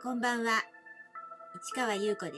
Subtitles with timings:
[0.00, 0.62] こんばんは。
[1.60, 2.32] 市川優子で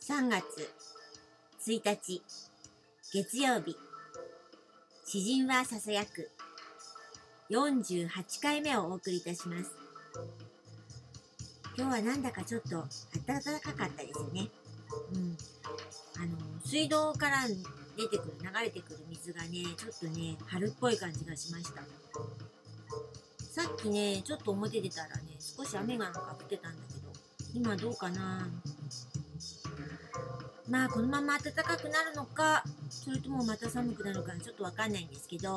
[0.00, 0.12] す。
[0.12, 0.42] 3月
[1.64, 2.20] 1日、
[3.12, 3.76] 月曜日。
[5.06, 6.30] 詩人はささやく。
[7.48, 8.08] 48
[8.42, 9.70] 回目をお送りいたします。
[11.78, 12.70] 今日はなんだかちょっと
[13.24, 14.48] 暖かかったですよね。
[15.14, 15.36] うん。
[16.20, 17.46] あの、水道から
[17.96, 21.82] 出てくる、流れてくる水がね、ちょっとね、春っぽい感じがしました。
[23.52, 27.12] さっきね、ちょっと表出たらね、少し雨がなんか降ってたんだけど、
[27.52, 28.48] 今どうかな？
[30.70, 35.50] まあ、このまま暖かくなるのか、それともまた寒くなるのか、ちょっとわかんないんですけど、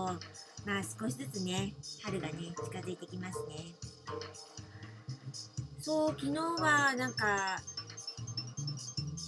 [0.66, 2.34] まあ少しずつね、春がね、
[2.66, 3.72] 近づいてきますね。
[5.80, 7.62] そう、昨日はなんか、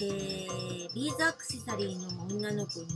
[0.02, 2.88] えー、ビーズアクセサリーの女の子に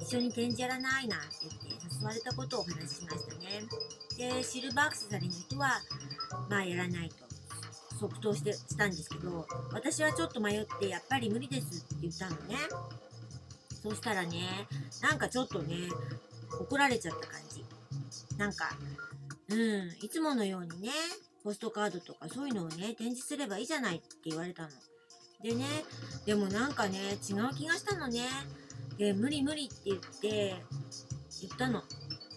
[0.00, 1.68] 一緒に展示やらないなんて言って
[2.00, 3.64] 誘われたことをお話ししましたね。
[4.18, 5.80] で、シルバーアクセサリーの人は、
[6.50, 7.24] まあやらないと
[7.98, 12.56] 即答してしたんですけど、私はちょっと迷って、やっぱり無理ですって言ったのね。
[13.80, 14.66] そしたらね、
[15.02, 15.88] なんかちょっとね、
[16.60, 17.64] 怒られちゃった感じ。
[18.36, 18.76] なんか、
[19.48, 20.90] うん、いつものようにね、
[21.44, 24.68] ポストカードとかそういうのをね、展示すればいいじゃないって言われたの。
[25.42, 25.64] でね、
[26.26, 28.26] でもなんかね、違う気がしたのね。
[28.96, 30.56] で、無理無理って言って、
[31.40, 31.84] 言ったの。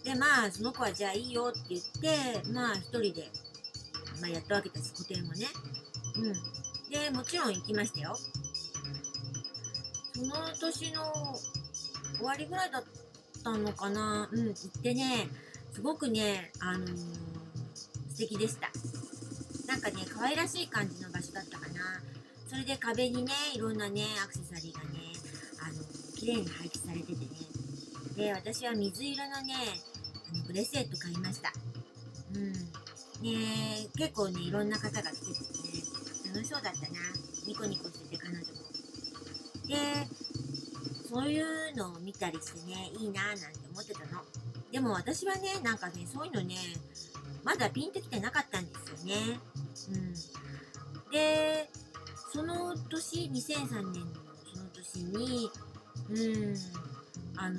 [0.04, 3.30] で、まあ、その子はじゃあいいよって言って、まあ、一人で、
[4.20, 5.46] まあ、やったわけです、個展をね。
[6.16, 6.32] うん。
[6.90, 8.16] で、もちろん行きましたよ。
[10.14, 11.12] その年の
[12.16, 12.84] 終わりぐらいだっ
[13.42, 14.28] たのかな。
[14.30, 15.28] うん、行ってね、
[15.72, 17.32] すごくね、あのー
[18.12, 18.70] 素敵でした。
[19.66, 22.00] なんかね、可愛らしい感じの場所だったかな。
[22.46, 24.88] それで壁にね、いろんなね、アクセサリーがね、
[25.60, 25.82] あの、
[26.14, 27.26] 綺麗に配置されててね。
[28.14, 29.54] で、私は水色のね、
[30.46, 31.52] ブレスレット買いました。
[32.34, 32.52] うん。
[33.22, 35.82] ね結構ね、いろんな方が来ててね、
[36.34, 36.98] 楽しそうだったな。
[37.46, 38.44] ニコニコしてて、彼女も。
[39.68, 39.76] で、
[41.08, 44.22] そういうのを見たりしてね、いいなぁなんて思ってたの。
[44.70, 46.56] でも私はね、なんかね、そういうのね、
[47.44, 49.40] まだピンときてなかったんですよね。
[49.90, 51.12] うん。
[51.12, 51.68] で、
[52.32, 54.22] その年、2003年の
[54.54, 55.50] その年に、
[56.10, 56.56] うん、
[57.36, 57.58] あの、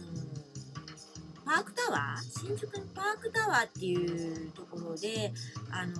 [1.45, 2.47] パークタワー？
[2.47, 5.33] 新宿のパークタワーっていうところで、
[5.71, 5.93] あの、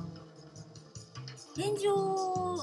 [1.55, 2.57] 展示を、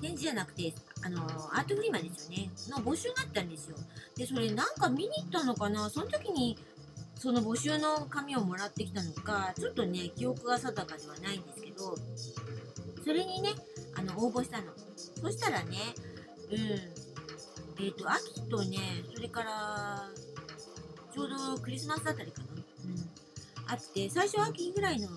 [0.00, 2.50] 展示じゃなくて、あの、アートフリマですよね。
[2.68, 3.76] の募集があったんですよ。
[4.16, 5.88] で、それなんか見に行ったのかな？
[5.90, 6.58] その時に、
[7.16, 11.96] その募集の紙をもらってきたのか、ちょっとね、記憶が定かではないんですけど、
[13.04, 13.50] それにね、
[13.96, 14.72] あの、応募したの。
[15.20, 15.78] そしたらね、
[16.50, 18.78] うん、えっ、と、秋とね、
[19.14, 20.08] それから、
[21.14, 22.48] ちょうどクリスマスあたりかな。
[22.54, 23.72] うん。
[23.72, 25.08] あって、最初秋ぐらいの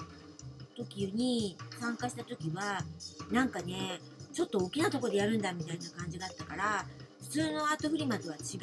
[0.75, 2.83] 時に参加した時は、
[3.31, 3.99] なんかね、
[4.31, 6.85] ちょっと大きなとこでやるんだみたいな感じがあったから、
[7.23, 8.57] 普通のアートフリマとは違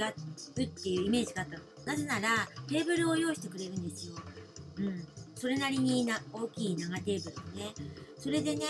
[0.56, 1.64] うっていうイメージがあったの。
[1.84, 4.14] なぜなら、テーブルを用意してくれるんですよ。
[4.78, 5.06] うん。
[5.34, 7.74] それなりにな大きい長テーブルをね。
[8.18, 8.64] それでね、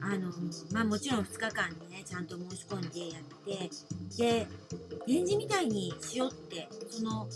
[0.00, 0.32] あの、
[0.72, 3.70] まあもちろん2日間ね、ちゃんと申し込んでやって、
[4.16, 4.46] で、
[5.06, 7.28] 展示みたいにしようって、その、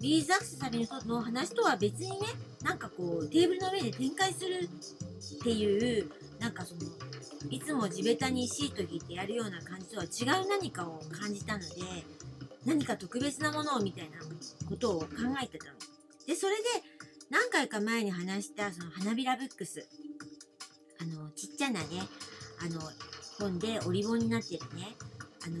[0.00, 2.16] ビーズアクセサリーの話とは別にね、
[2.62, 4.68] なんかこう、テーブルの上で展開する
[5.38, 6.80] っていう、なんかその、
[7.50, 11.66] いつも地べたにシート引いてやるような感じとは違う何かを感じたので、
[12.64, 14.18] 何か特別なものをみたいな
[14.68, 15.06] ことを考
[15.42, 15.72] えてたの。
[16.26, 16.64] で、それで、
[17.30, 19.86] 何回か前に話した、その花びらブックス。
[21.00, 21.86] あの、ちっちゃなね、
[22.60, 22.80] あの、
[23.38, 24.96] 本で折り本になってるね、
[25.46, 25.56] あの、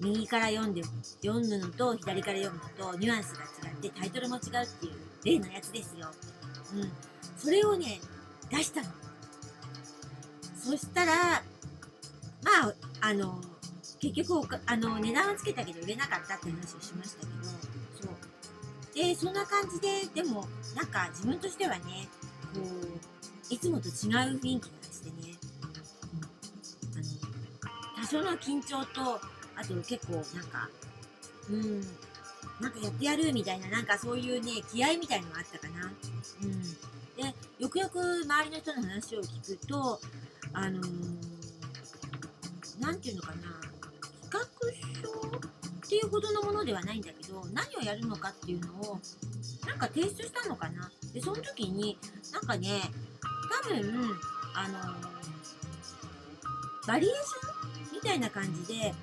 [0.00, 0.82] 右から読んで、
[1.22, 6.08] 読むのと左から読むのとニュアンスが違ってタイトルも違うっていう例のやつですよ。
[6.74, 6.92] うん。
[7.36, 8.00] それをね、
[8.50, 8.88] 出したの。
[10.56, 11.42] そしたら、
[12.42, 13.40] まあ、あの、
[14.00, 17.69] 結局、あの、値段はつけたけど売れなかったって話をしましたけど、
[19.00, 22.06] で、そんな感じで、でも、なんか自分としてはね、
[22.52, 29.18] こう、いつもと違う雰囲気がしてね、うん、あの、多少の緊張と、
[29.56, 30.68] あと結構なんか、
[31.48, 31.80] うん、
[32.60, 35.90] なんかやってやるみたいな、なんかそういうね、気合みたいのがあったかな。
[36.42, 36.62] うん。
[36.62, 39.98] で、よくよく周りの人の話を聞くと、
[40.52, 41.40] あのー
[42.80, 43.60] なんていうのかな、
[45.90, 49.00] っていうほどのものではないんだけど、何をやるのかっていうのを、
[49.66, 50.88] なんか提出したのかな。
[51.12, 51.98] で、その時に、
[52.32, 52.80] なんかね、
[53.64, 54.16] 多分、
[54.54, 54.78] あの
[56.86, 58.94] バリエーションみたいな感じで、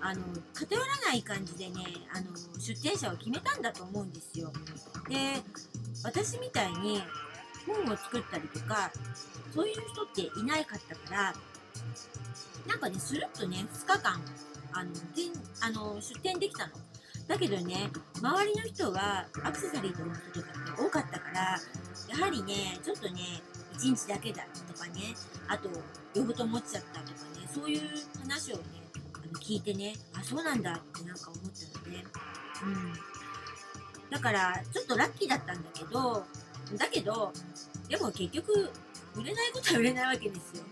[0.00, 0.20] あの、
[0.52, 1.74] 偏らない感じでね、
[2.12, 2.26] あの、
[2.58, 4.52] 出店者を決めたんだと思うんですよ。
[5.08, 5.40] で、
[6.02, 7.02] 私みたいに、
[7.66, 8.90] 本を作ったりとか
[9.54, 11.34] そういう人っていないかったから
[12.66, 14.20] なんかねスルッとね2日間
[14.74, 16.72] あのてんあの出店できたの。
[17.28, 17.90] だけどね
[18.20, 21.58] 周りの人はアクセサリーとの人とかって多かったから
[22.08, 23.42] やはりねちょっとね
[23.78, 25.14] 1日だけだとかね
[25.48, 25.68] あと
[26.14, 27.80] 両方とも落ちちゃったとかねそういう
[28.20, 28.62] 話をね
[29.14, 32.04] あの聞いてねあそうなんだってなんか思ったのね。
[32.64, 32.92] うん。
[34.10, 36.24] だからちょっとラッキーだったんだけど
[36.76, 37.32] だけど
[37.88, 38.70] でも結局
[39.16, 40.64] 売れないことは売れないわけですよ。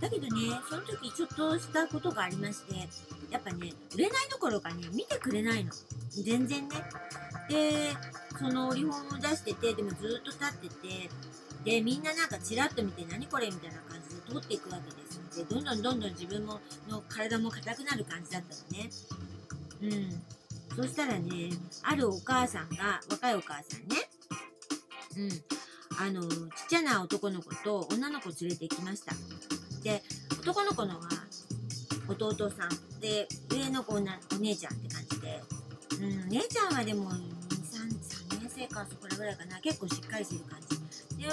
[0.00, 2.74] だけどねその時ちょっとしたことがありまして
[3.30, 5.72] やっぱね売れないどころかね見てくれないの。
[6.10, 6.76] 全然ね。
[7.48, 7.72] で
[8.38, 11.10] その売り本を出しててでもずっと立ってて
[11.64, 18.90] でみんななんかチラッと見て何これみたいな感じで通っていくわけですでどんどんどんどん自分もの体も硬くなる感じだったのね。
[19.82, 20.22] うん。
[20.76, 21.50] そしたらね
[21.82, 24.08] あるお母さんが若いお母さんね。
[25.16, 25.58] うん。
[26.00, 29.12] あのちっちゃな男の子と女の子連れて行きました。
[29.82, 30.02] で
[30.40, 31.08] 男の子のは
[32.08, 35.42] 弟さんで上の子お姉ちゃんって感じで、
[36.00, 37.16] うん、姉ちゃんはでも 3,
[38.32, 39.60] 3年生かそこらぐらいかな。
[39.60, 40.78] 結構しっかりしてる感じ。
[41.18, 41.28] で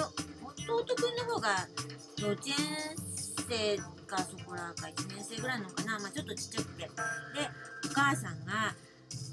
[0.67, 1.67] 弟くんの方が
[2.17, 2.55] 幼稚園
[3.47, 3.77] 生
[4.07, 6.83] かそこらか1年生ぐらいのかな、まあ、ちょっとちっちゃくて。
[6.83, 6.89] で
[7.85, 8.75] お母さんが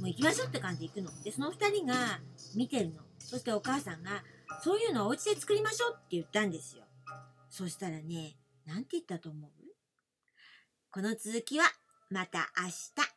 [0.01, 1.23] もう行きましょうって感じで行くの。
[1.25, 2.21] でその2人が
[2.55, 3.01] 見てるの。
[3.19, 4.23] そしてお母さんが
[4.63, 6.85] そういうのをお家で作りましょうって言ったんですよ。
[7.51, 8.37] そしたらね
[8.67, 9.51] なんて言ったと思う？
[10.91, 11.67] この続きは
[12.11, 13.12] また明日。